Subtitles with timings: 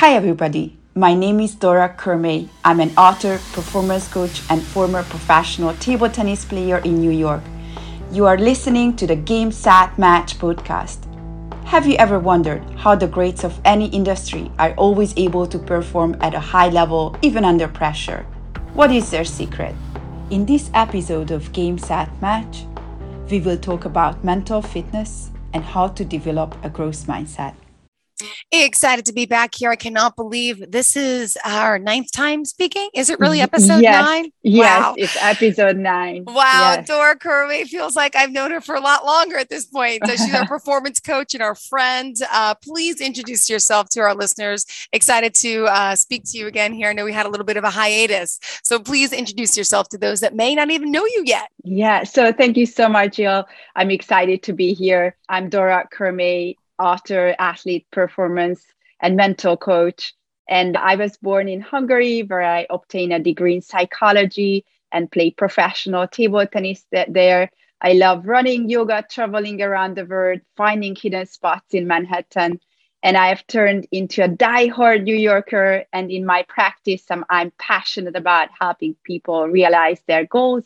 [0.00, 0.76] Hi, everybody.
[0.94, 2.50] My name is Dora Kurimay.
[2.62, 7.40] I'm an author, performance coach, and former professional table tennis player in New York.
[8.12, 10.98] You are listening to the Game Set Match podcast.
[11.64, 16.14] Have you ever wondered how the greats of any industry are always able to perform
[16.20, 18.26] at a high level even under pressure?
[18.74, 19.74] What is their secret?
[20.28, 22.66] In this episode of Game Set Match,
[23.30, 27.54] we will talk about mental fitness and how to develop a growth mindset.
[28.50, 29.70] Excited to be back here.
[29.70, 32.88] I cannot believe this is our ninth time speaking.
[32.94, 34.04] Is it really episode yes.
[34.04, 34.30] nine?
[34.42, 34.94] Yes, wow.
[34.96, 36.24] it's episode nine.
[36.26, 36.74] Wow.
[36.76, 36.86] Yes.
[36.86, 40.02] Dora Kurimay feels like I've known her for a lot longer at this point.
[40.06, 42.16] So she's our performance coach and our friend.
[42.32, 44.64] Uh, please introduce yourself to our listeners.
[44.92, 46.88] Excited to uh, speak to you again here.
[46.88, 48.40] I know we had a little bit of a hiatus.
[48.62, 51.48] So please introduce yourself to those that may not even know you yet.
[51.64, 52.04] Yeah.
[52.04, 53.44] So thank you so much, Jill.
[53.74, 55.16] I'm excited to be here.
[55.28, 58.64] I'm Dora Kurimay author, athlete, performance,
[59.00, 60.14] and mental coach.
[60.48, 65.36] And I was born in Hungary, where I obtained a degree in psychology and played
[65.36, 67.50] professional table tennis there.
[67.80, 72.60] I love running, yoga, traveling around the world, finding hidden spots in Manhattan.
[73.02, 75.84] And I have turned into a die-hard New Yorker.
[75.92, 80.64] And in my practice, I'm, I'm passionate about helping people realize their goals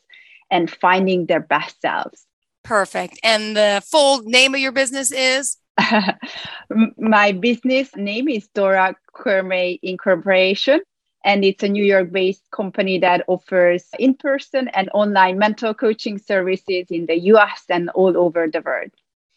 [0.50, 2.27] and finding their best selves.
[2.62, 3.19] Perfect.
[3.25, 5.56] And the full name of your business is?
[6.98, 10.81] my business name is Dora Kurimay Incorporation,
[11.25, 16.19] and it's a New York based company that offers in person and online mental coaching
[16.19, 18.91] services in the US and all over the world.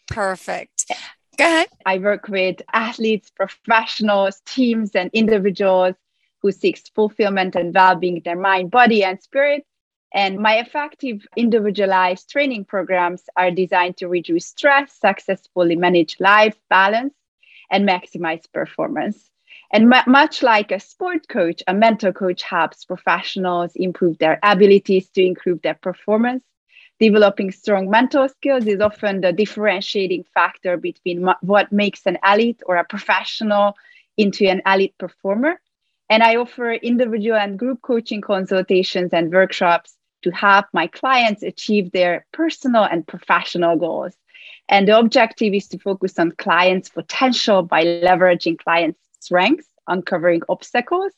[0.08, 0.85] Perfect.
[1.38, 1.67] Go ahead.
[1.85, 5.95] I work with athletes, professionals, teams, and individuals
[6.41, 9.66] who seek fulfillment and well being in their mind, body, and spirit
[10.14, 17.14] and my effective individualized training programs are designed to reduce stress, successfully manage life balance,
[17.72, 19.30] and maximize performance.
[19.72, 25.09] And m- much like a sport coach, a mental coach helps professionals improve their abilities
[25.11, 26.44] to improve their performance.
[27.00, 32.62] Developing strong mental skills is often the differentiating factor between m- what makes an elite
[32.66, 33.75] or a professional
[34.18, 35.59] into an elite performer.
[36.09, 41.91] And I offer individual and group coaching consultations and workshops to help my clients achieve
[41.91, 44.13] their personal and professional goals.
[44.69, 51.11] And the objective is to focus on clients' potential by leveraging clients' strengths, uncovering obstacles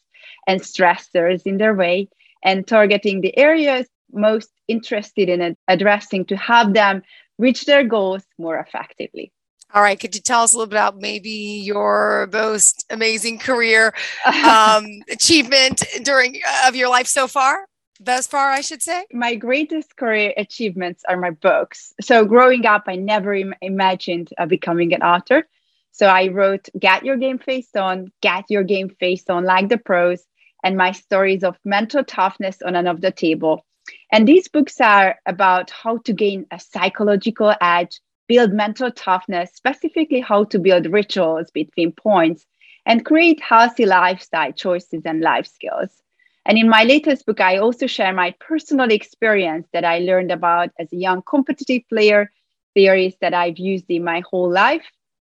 [0.48, 2.10] and stressors in their way,
[2.44, 7.04] and targeting the areas most interested in addressing to help them
[7.38, 9.32] reach their goals more effectively.
[9.74, 10.00] All right.
[10.00, 13.94] Could you tell us a little bit about maybe your most amazing career
[14.46, 17.68] um, achievement during uh, of your life so far?
[18.00, 19.06] Thus far, I should say?
[19.12, 21.94] My greatest career achievements are my books.
[22.02, 25.48] So, growing up, I never Im- imagined uh, becoming an author.
[25.92, 29.78] So, I wrote Get Your Game Face On, Get Your Game Face On, like the
[29.78, 30.24] pros,
[30.64, 33.66] and my stories of mental toughness on and off the table.
[34.12, 40.22] And these books are about how to gain a psychological edge, build mental toughness, specifically
[40.22, 42.46] how to build rituals between points,
[42.86, 46.02] and create healthy lifestyle choices and life skills.
[46.46, 50.70] And in my latest book, I also share my personal experience that I learned about
[50.80, 52.32] as a young competitive player,
[52.76, 54.86] theories that I've used in my whole life,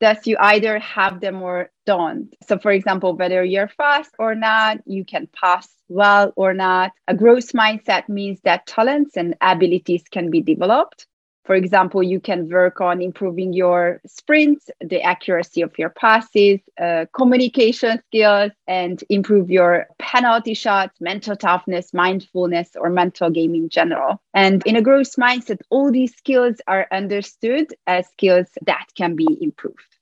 [0.00, 2.34] Thus, you either have them or don't.
[2.48, 6.92] So, for example, whether you're fast or not, you can pass well or not.
[7.06, 11.06] A growth mindset means that talents and abilities can be developed.
[11.44, 17.06] For example, you can work on improving your sprints, the accuracy of your passes, uh,
[17.12, 24.20] communication skills, and improve your penalty shots, mental toughness, mindfulness, or mental game in general.
[24.34, 29.38] And in a growth mindset, all these skills are understood as skills that can be
[29.40, 29.99] improved.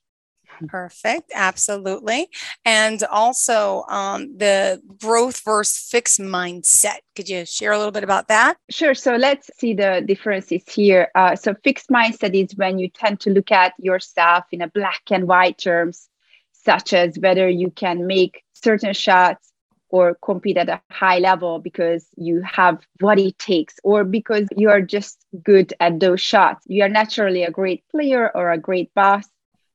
[0.66, 1.32] Perfect.
[1.34, 2.28] Absolutely.
[2.64, 6.98] And also um, the growth versus fixed mindset.
[7.16, 8.56] Could you share a little bit about that?
[8.70, 8.94] Sure.
[8.94, 11.10] So let's see the differences here.
[11.14, 15.02] Uh, so fixed mindset is when you tend to look at yourself in a black
[15.10, 16.08] and white terms,
[16.52, 19.52] such as whether you can make certain shots
[19.90, 24.68] or compete at a high level because you have what it takes or because you
[24.68, 26.64] are just good at those shots.
[26.66, 29.24] You are naturally a great player or a great boss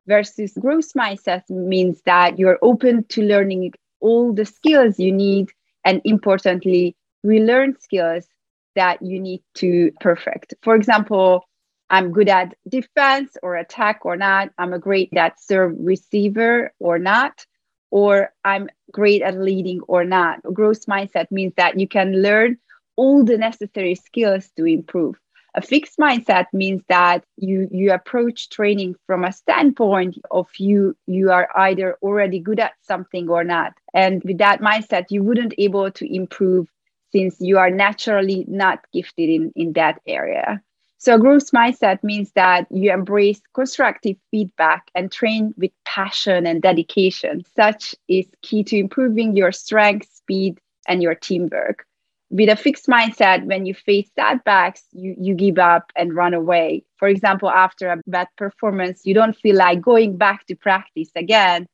[0.08, 5.50] versus growth mindset means that you're open to learning all the skills you need
[5.86, 8.28] and importantly relearn skills
[8.76, 10.54] that you need to perfect.
[10.62, 11.48] For example
[11.90, 14.50] i'm good at defense or attack or not.
[14.58, 17.46] I'm a great at serve receiver or not
[17.92, 20.42] or i'm great at leading or not.
[20.54, 22.58] Growth mindset means that you can learn
[22.96, 25.16] all the necessary skills to improve
[25.56, 31.32] a fixed mindset means that you you approach training from a standpoint of you you
[31.32, 33.74] are either already good at something or not.
[33.94, 36.68] And with that mindset you wouldn't able to improve
[37.12, 40.62] since you are naturally not gifted in in that area.
[40.98, 46.62] So a growth mindset means that you embrace constructive feedback and train with passion and
[46.62, 47.44] dedication.
[47.56, 51.86] Such is key to improving your strength speed and your teamwork
[52.34, 56.84] with a fixed mindset, when you face setbacks, you, you give up and run away.
[56.98, 61.68] For example, after a bad performance, you don't feel like going back to practice again.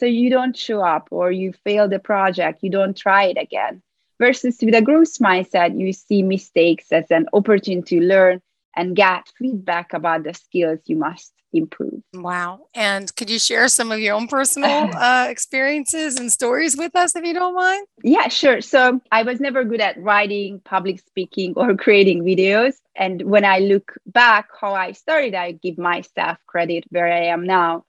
[0.00, 3.82] So you don't show up or you fail the project, you don't try it again.
[4.18, 8.40] Versus with a growth mindset, you see mistakes as an opportunity to learn
[8.74, 12.02] and get feedback about the skills you must improve.
[12.14, 12.66] Wow.
[12.74, 17.16] And could you share some of your own personal uh, experiences and stories with us
[17.16, 17.86] if you don't mind?
[18.02, 18.60] Yeah, sure.
[18.60, 22.74] So I was never good at writing, public speaking, or creating videos.
[22.94, 27.44] And when I look back how I started, I give myself credit where I am
[27.44, 27.84] now.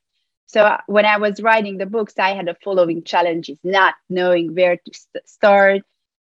[0.48, 4.54] So uh, when I was writing the books, I had the following challenges not knowing
[4.54, 5.82] where to st- start.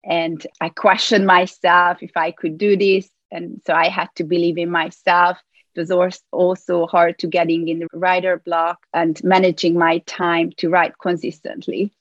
[0.04, 3.10] And I questioned myself if I could do this.
[3.32, 5.38] And so I had to believe in myself
[5.76, 10.70] it was also hard to getting in the writer block and managing my time to
[10.70, 11.92] write consistently.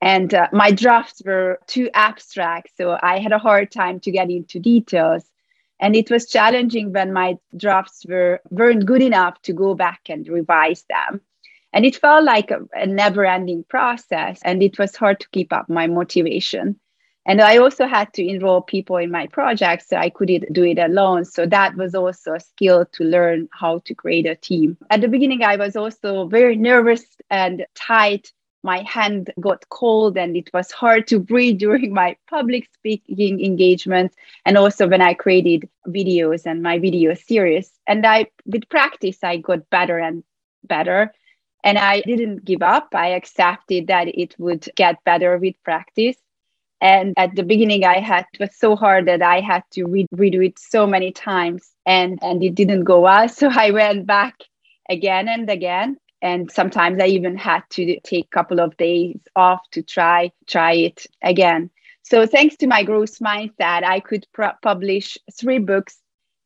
[0.00, 4.30] And uh, my drafts were too abstract, so I had a hard time to get
[4.30, 5.24] into details.
[5.80, 10.28] And it was challenging when my drafts were weren't good enough to go back and
[10.28, 11.20] revise them.
[11.72, 15.68] And it felt like a, a never-ending process, and it was hard to keep up
[15.68, 16.78] my motivation.
[17.26, 20.78] And I also had to enroll people in my project, so I couldn't do it
[20.78, 21.24] alone.
[21.24, 24.76] So that was also a skill to learn how to create a team.
[24.90, 28.30] At the beginning, I was also very nervous and tight.
[28.62, 34.16] My hand got cold and it was hard to breathe during my public speaking engagements
[34.44, 37.70] and also when I created videos and my video series.
[37.86, 40.24] And I with practice I got better and
[40.62, 41.12] better.
[41.62, 42.88] And I didn't give up.
[42.94, 46.16] I accepted that it would get better with practice
[46.84, 50.06] and at the beginning, I had it was so hard that I had to re-
[50.14, 53.28] redo it so many times, and and it didn't go well.
[53.40, 54.34] So I went back
[54.90, 59.62] again and again, and sometimes I even had to take a couple of days off
[59.72, 61.70] to try try it again.
[62.02, 65.98] So thanks to my growth mindset, I could pr- publish three books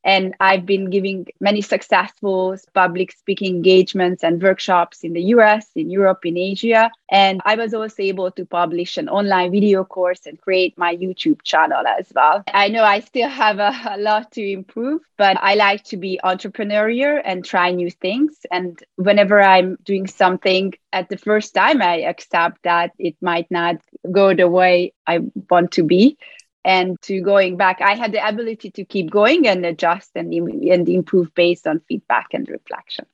[0.05, 5.91] and I've been giving many successful public speaking engagements and workshops in the US, in
[5.91, 6.91] Europe, in Asia.
[7.11, 11.43] And I was also able to publish an online video course and create my YouTube
[11.43, 12.45] channel as well.
[12.53, 16.21] I know I still have a, a lot to improve, but I like to be
[16.23, 18.37] entrepreneurial and try new things.
[18.51, 23.77] And whenever I'm doing something at the first time, I accept that it might not
[24.11, 26.19] go the way I want to be
[26.65, 30.89] and to going back i had the ability to keep going and adjust and, and
[30.89, 33.07] improve based on feedback and reflection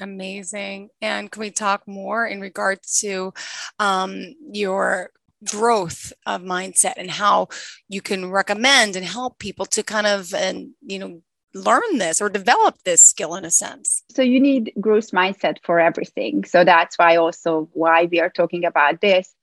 [0.00, 3.32] amazing and can we talk more in regards to
[3.78, 5.10] um, your
[5.44, 7.48] growth of mindset and how
[7.88, 11.22] you can recommend and help people to kind of and you know
[11.54, 14.02] learn this or develop this skill in a sense?
[14.10, 16.44] So you need growth mindset for everything.
[16.44, 19.34] So that's why also why we are talking about this.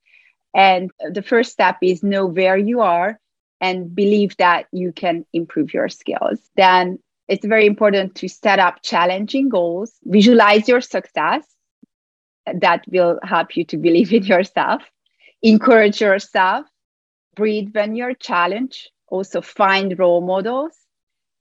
[0.55, 3.19] And the first step is know where you are
[3.59, 6.39] and believe that you can improve your skills.
[6.55, 11.45] Then it's very important to set up challenging goals, visualize your success.
[12.61, 14.83] That will help you to believe in yourself,
[15.41, 16.67] encourage yourself,
[17.35, 20.77] breathe when you're challenged, also find role models,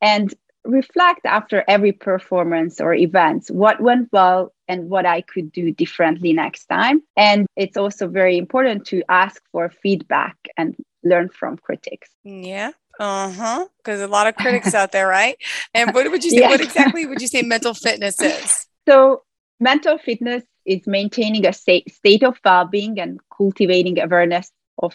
[0.00, 0.33] and
[0.64, 6.33] reflect after every performance or event what went well and what I could do differently
[6.33, 7.02] next time.
[7.16, 12.11] And it's also very important to ask for feedback and learn from critics.
[12.25, 12.73] Yeah.
[12.99, 13.66] Uh huh.
[13.78, 15.37] Because a lot of critics out there, right?
[15.75, 16.42] And what would you say?
[16.42, 18.66] What exactly would you say mental fitness is?
[18.87, 19.23] So,
[19.61, 24.94] mental fitness is maintaining a state, state of well being and cultivating awareness of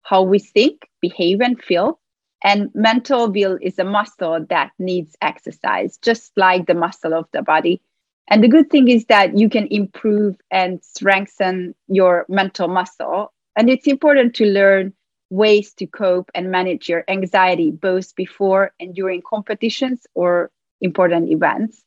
[0.00, 2.00] how we think, behave, and feel.
[2.42, 7.42] And mental will is a muscle that needs exercise, just like the muscle of the
[7.42, 7.82] body.
[8.28, 13.32] And the good thing is that you can improve and strengthen your mental muscle.
[13.56, 14.92] And it's important to learn
[15.30, 21.82] ways to cope and manage your anxiety both before and during competitions or important events.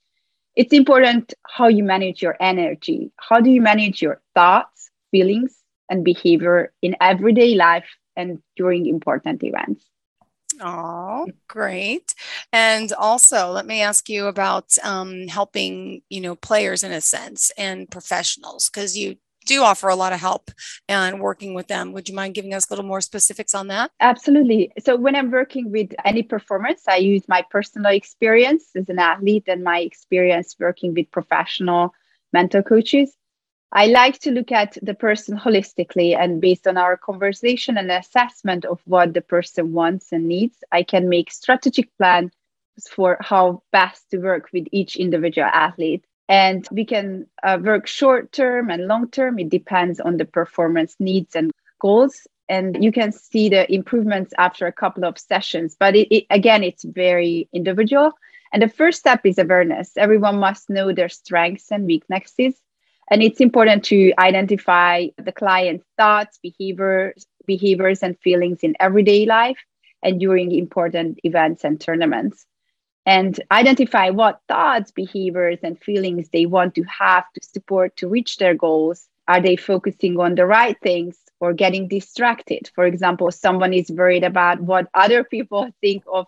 [0.56, 3.12] It's important how you manage your energy.
[3.18, 5.56] How do you manage your thoughts, feelings,
[5.90, 9.86] and behavior in everyday life and during important events?
[10.62, 12.14] Oh, great.
[12.52, 17.52] And also, let me ask you about um, helping, you know, players in a sense
[17.58, 20.52] and professionals, because you do offer a lot of help
[20.88, 21.94] and working with them.
[21.94, 23.92] Would you mind giving us a little more specifics on that?
[24.02, 24.72] Absolutely.
[24.80, 29.46] So, when I'm working with any performance, I use my personal experience as an athlete
[29.48, 31.94] and my experience working with professional
[32.34, 33.16] mental coaches.
[33.72, 38.66] I like to look at the person holistically and based on our conversation and assessment
[38.66, 42.32] of what the person wants and needs, I can make strategic plans
[42.90, 46.04] for how best to work with each individual athlete.
[46.28, 49.38] And we can uh, work short term and long term.
[49.38, 52.26] It depends on the performance needs and goals.
[52.48, 55.76] And you can see the improvements after a couple of sessions.
[55.80, 58.14] But it, it, again, it's very individual.
[58.52, 59.96] And the first step is awareness.
[59.96, 62.60] Everyone must know their strengths and weaknesses
[63.10, 69.58] and it's important to identify the client's thoughts, behaviors, behaviors and feelings in everyday life
[70.04, 72.46] and during important events and tournaments.
[73.06, 78.38] And identify what thoughts, behaviors, and feelings they want to have to support to reach
[78.38, 79.08] their goals.
[79.28, 82.70] Are they focusing on the right things or getting distracted?
[82.76, 86.28] For example, someone is worried about what other people think of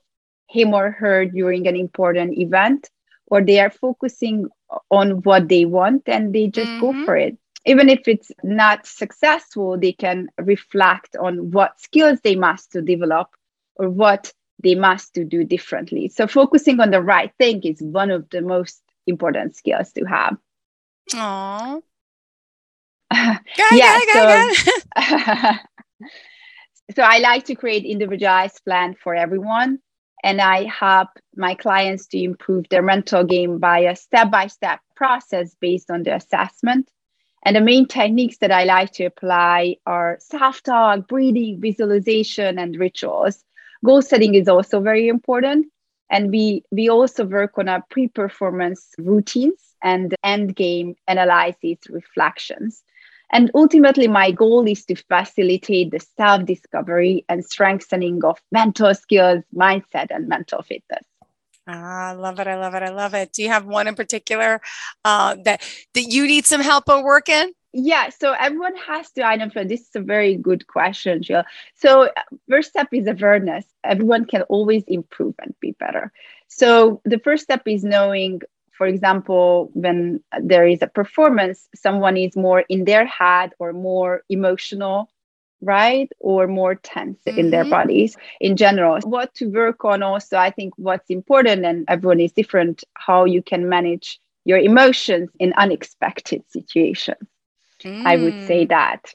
[0.49, 2.89] him or her during an important event
[3.31, 4.49] or they are focusing
[4.91, 6.81] on what they want and they just mm-hmm.
[6.81, 7.37] go for it.
[7.65, 13.29] Even if it's not successful they can reflect on what skills they must to develop
[13.75, 16.09] or what they must to do differently.
[16.09, 20.37] So focusing on the right thing is one of the most important skills to have.
[21.13, 21.81] Aww.
[23.71, 24.51] yeah, so,
[26.95, 29.79] so I like to create individualized plan for everyone
[30.23, 34.79] and I help my clients to improve their mental game by a step by step
[34.95, 36.89] process based on the assessment.
[37.43, 42.77] And the main techniques that I like to apply are self talk, breathing, visualization, and
[42.77, 43.43] rituals.
[43.83, 45.67] Goal setting is also very important.
[46.11, 52.83] And we, we also work on our pre performance routines and end game analysis reflections.
[53.31, 59.43] And ultimately, my goal is to facilitate the self discovery and strengthening of mental skills,
[59.55, 61.05] mindset, and mental fitness.
[61.67, 62.47] Ah, I love it.
[62.47, 62.83] I love it.
[62.83, 63.33] I love it.
[63.33, 64.61] Do you have one in particular
[65.05, 65.61] uh, that,
[65.93, 67.53] that you need some help at working?
[67.73, 69.63] Yeah, so everyone has to I identify.
[69.63, 71.43] This is a very good question, Jill.
[71.75, 72.09] So,
[72.49, 73.65] first step is awareness.
[73.83, 76.11] Everyone can always improve and be better.
[76.47, 78.41] So, the first step is knowing
[78.77, 84.23] for example, when there is a performance, someone is more in their head or more
[84.29, 85.09] emotional,
[85.61, 86.11] right?
[86.19, 87.37] Or more tense mm-hmm.
[87.37, 87.71] in their mm-hmm.
[87.71, 88.99] bodies in general.
[89.01, 93.41] What to work on also, I think what's important, and everyone is different, how you
[93.41, 97.27] can manage your emotions in unexpected situations.
[97.83, 98.05] Mm.
[98.05, 98.69] I would say mm.
[98.69, 99.13] that.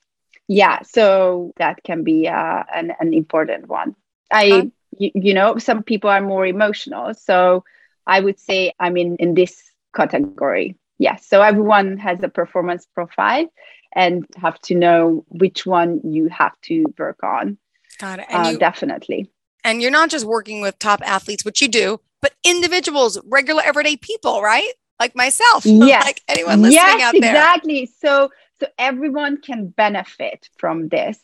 [0.48, 3.96] Yeah, so that can be uh, an, an important one.
[4.32, 7.14] I, you, you know, some people are more emotional.
[7.14, 7.64] So
[8.06, 9.62] I would say I'm in, in this
[9.94, 10.76] category.
[10.98, 11.26] Yes.
[11.26, 13.46] So everyone has a performance profile
[13.94, 17.58] and have to know which one you have to work on.
[17.98, 18.26] Got it.
[18.28, 19.30] And uh, you, definitely.
[19.64, 23.96] And you're not just working with top athletes, which you do, but individuals, regular everyday
[23.96, 24.70] people, right?
[25.00, 25.64] Like myself.
[25.66, 26.04] Yes.
[26.04, 27.30] like anyone listening yes, out there.
[27.30, 27.86] Exactly.
[27.86, 31.18] So so everyone can benefit from this.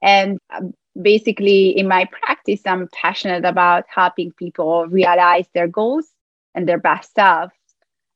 [0.00, 6.06] And um, basically, in my practice, I'm passionate about helping people realize their goals
[6.54, 7.52] and their best self.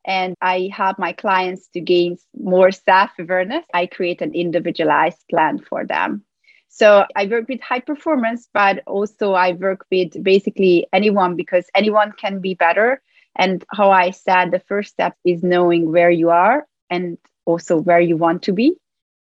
[0.05, 3.65] And I help my clients to gain more self awareness.
[3.73, 6.25] I create an individualized plan for them.
[6.69, 12.13] So I work with high performance, but also I work with basically anyone because anyone
[12.13, 13.03] can be better.
[13.37, 18.01] And how I said, the first step is knowing where you are and also where
[18.01, 18.77] you want to be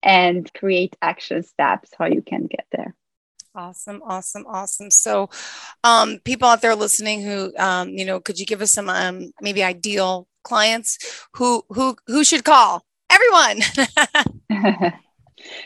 [0.04, 2.96] and create action steps how you can get there.
[3.60, 4.90] Awesome, awesome, awesome.
[4.90, 5.30] So,
[5.84, 9.34] um, people out there listening, who, um, you know, could you give us some um,
[9.42, 10.98] maybe ideal clients
[11.34, 12.86] who who who should call?
[13.10, 13.60] Everyone.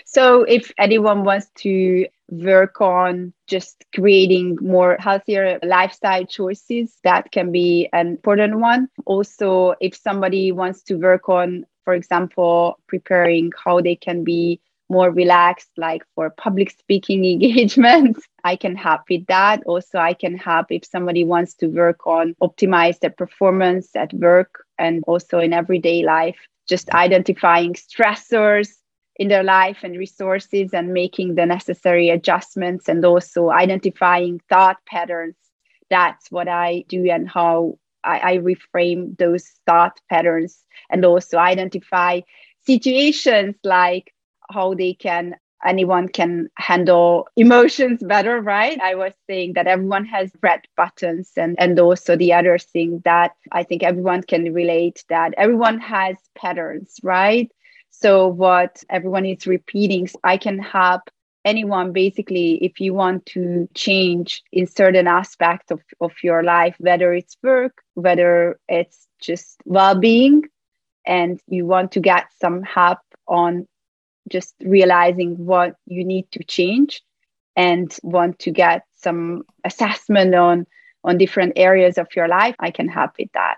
[0.05, 7.51] so, if anyone wants to work on just creating more healthier lifestyle choices, that can
[7.51, 8.89] be an important one.
[9.05, 14.59] Also, if somebody wants to work on, for example, preparing how they can be
[14.93, 18.21] more relaxed, like for public speaking engagements.
[18.43, 19.63] I can help with that.
[19.65, 24.63] Also, I can help if somebody wants to work on optimize their performance at work
[24.77, 28.69] and also in everyday life, just identifying stressors
[29.17, 35.35] in their life and resources and making the necessary adjustments and also identifying thought patterns.
[35.89, 42.21] That's what I do and how I, I reframe those thought patterns and also identify
[42.65, 44.13] situations like
[44.53, 48.79] how they can anyone can handle emotions better right?
[48.81, 53.31] I was saying that everyone has red buttons and and also the other thing that
[53.51, 57.49] i think everyone can relate that everyone has patterns right?
[57.91, 61.03] So what everyone is repeating i can help
[61.45, 67.13] anyone basically if you want to change in certain aspects of, of your life whether
[67.13, 70.43] it's work whether it's just well-being
[71.05, 73.67] and you want to get some help on
[74.29, 77.01] just realizing what you need to change
[77.55, 80.65] and want to get some assessment on
[81.03, 83.57] on different areas of your life i can help with that.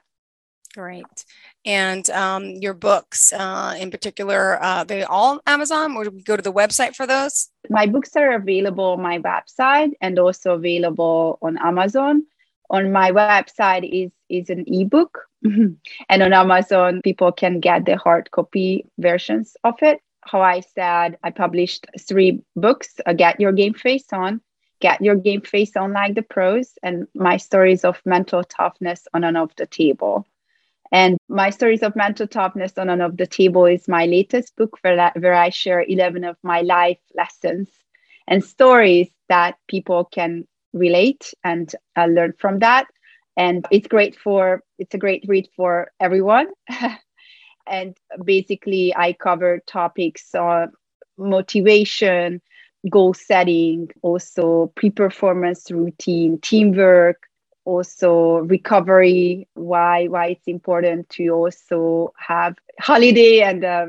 [0.75, 1.25] Great.
[1.63, 6.35] And um, your books uh, in particular uh, they all amazon or do we go
[6.35, 7.49] to the website for those?
[7.69, 12.23] My books are available on my website and also available on amazon.
[12.69, 15.77] On my website is is an ebook and
[16.23, 21.29] on amazon people can get the hard copy versions of it how I said I
[21.31, 24.41] published three books uh, Get Your Game Face On,
[24.81, 29.23] Get Your Game Face On Like the Pros, and My Stories of Mental Toughness on
[29.23, 30.25] and off the Table.
[30.91, 34.77] And My Stories of Mental Toughness on and off the Table is my latest book
[34.81, 37.69] where, where I share 11 of my life lessons
[38.27, 42.87] and stories that people can relate and uh, learn from that.
[43.37, 46.47] And it's great for, it's a great read for everyone.
[47.67, 50.71] and basically i cover topics on
[51.17, 52.41] motivation
[52.89, 57.23] goal setting also pre-performance routine teamwork
[57.65, 63.87] also recovery why why it's important to also have holiday and uh,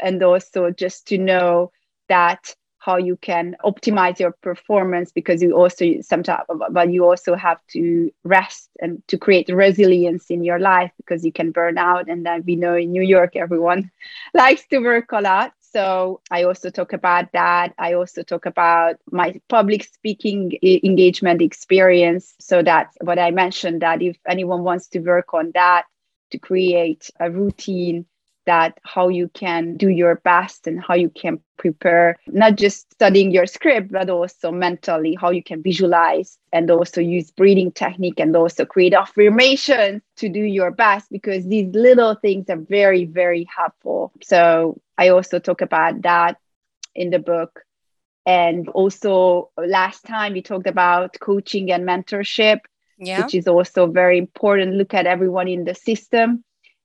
[0.00, 1.72] and also just to know
[2.08, 7.58] that how you can optimize your performance because you also sometimes but you also have
[7.68, 12.08] to rest and to create resilience in your life because you can burn out.
[12.08, 13.90] And then we know in new york everyone
[14.34, 15.52] likes to work a lot.
[15.60, 17.74] So i also talk about that.
[17.78, 22.34] I also talk about my public speaking engagement experience.
[22.40, 25.84] So that's what i mentioned that if anyone wants to work on that
[26.30, 28.06] to create a routine
[28.46, 33.30] that how you can do your best and how you can prepare not just studying
[33.30, 38.34] your script but also mentally how you can visualize and also use breathing technique and
[38.34, 44.12] also create affirmations to do your best because these little things are very very helpful.
[44.22, 46.36] So i also talk about that
[46.94, 47.60] in the book.
[48.24, 52.60] And also last time we talked about coaching and mentorship
[53.02, 53.24] yeah.
[53.24, 54.74] which is also very important.
[54.74, 56.44] Look at everyone in the system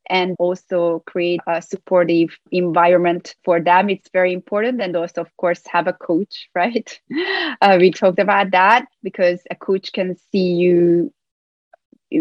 [0.09, 3.89] and also create a supportive environment for them.
[3.89, 4.81] It's very important.
[4.81, 6.99] And also, of course, have a coach, right?
[7.61, 11.13] Uh, we talked about that because a coach can see you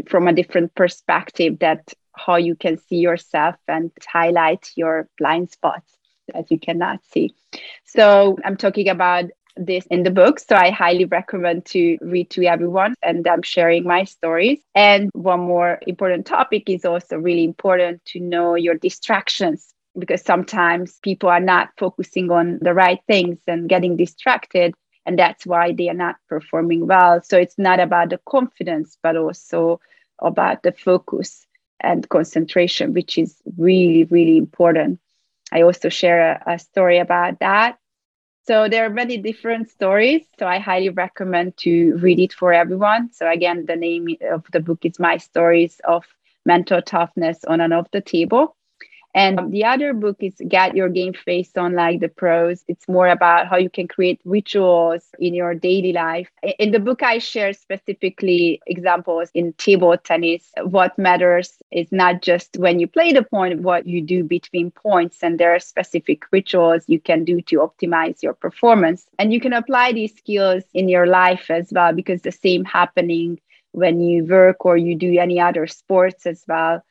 [0.09, 5.97] from a different perspective that how you can see yourself and highlight your blind spots
[6.33, 7.35] that you cannot see.
[7.85, 10.39] So I'm talking about this in the book.
[10.39, 14.61] So I highly recommend to read to everyone and I'm sharing my stories.
[14.75, 20.99] And one more important topic is also really important to know your distractions because sometimes
[21.03, 24.75] people are not focusing on the right things and getting distracted.
[25.07, 27.23] And that's why they are not performing well.
[27.23, 29.81] So it's not about the confidence, but also
[30.21, 31.47] about the focus
[31.81, 34.99] and concentration, which is really, really important.
[35.53, 37.79] I also share a, a story about that
[38.47, 40.23] So there are many different stories.
[40.39, 43.13] So I highly recommend to read it for everyone.
[43.13, 46.05] So again, the name of the book is My Stories of
[46.45, 48.57] Mental Toughness on and off the Table.
[49.17, 52.63] And um, the other book is Get Your Game Face On Like the Pros.
[52.69, 56.29] It's more about how you can create rituals in your daily life.
[56.59, 60.51] In the book, I share specifically examples in table tennis.
[60.63, 65.23] What matters is not just when you play the point, what you do between points.
[65.23, 69.07] And there are specific rituals you can do to optimize your performance.
[69.19, 73.41] And you can apply these skills in your life as well, because the same happening
[73.73, 76.83] when you work or you do any other sports as well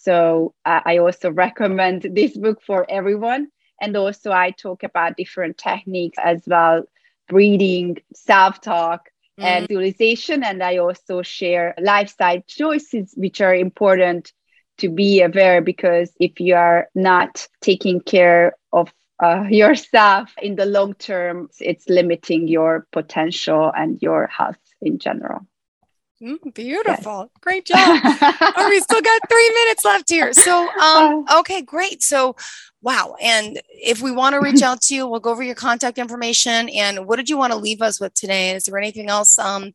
[0.00, 3.48] so uh, I also recommend this book for everyone.
[3.80, 6.84] And also, I talk about different techniques as well
[7.28, 9.44] breathing, self talk, mm.
[9.44, 10.44] and visualization.
[10.44, 14.32] And I also share lifestyle choices, which are important
[14.78, 20.66] to be aware because if you are not taking care of uh, yourself in the
[20.66, 25.46] long term, it's limiting your potential and your health in general.
[26.22, 27.30] Mm, beautiful.
[27.32, 27.40] Yes.
[27.40, 27.78] Great job.
[28.56, 30.32] oh, we still got three minutes left here.
[30.32, 32.02] So, um, okay, great.
[32.02, 32.36] So,
[32.82, 33.16] wow.
[33.20, 36.68] And if we want to reach out to you, we'll go over your contact information.
[36.68, 38.52] And what did you want to leave us with today?
[38.54, 39.72] Is there anything else um,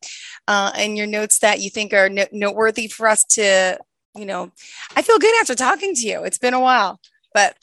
[0.48, 3.78] uh, in your notes that you think are no- noteworthy for us to,
[4.16, 4.50] you know,
[4.96, 6.24] I feel good after talking to you.
[6.24, 7.00] It's been a while,
[7.34, 7.56] but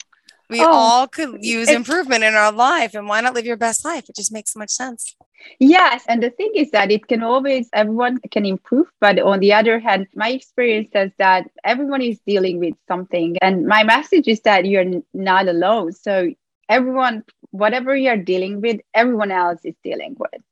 [0.50, 2.94] we oh, all could use improvement in our life.
[2.94, 4.08] And why not live your best life?
[4.08, 5.14] It just makes so much sense.
[5.58, 6.04] Yes.
[6.08, 8.86] And the thing is that it can always, everyone can improve.
[9.00, 13.36] But on the other hand, my experience says that everyone is dealing with something.
[13.42, 15.92] And my message is that you're not alone.
[15.92, 16.30] So
[16.68, 20.42] everyone, whatever you're dealing with, everyone else is dealing with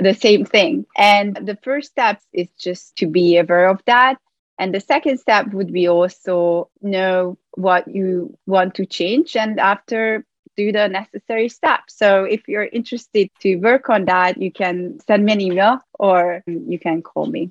[0.00, 0.86] the same thing.
[0.96, 4.18] And the first step is just to be aware of that.
[4.58, 9.36] And the second step would be also know what you want to change.
[9.36, 10.24] And after
[10.56, 11.96] do the necessary steps.
[11.96, 16.42] So if you're interested to work on that, you can send me an email or
[16.46, 17.50] you can call me.